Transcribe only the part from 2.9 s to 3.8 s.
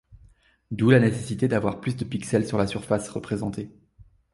représentée.